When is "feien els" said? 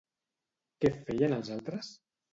1.03-1.53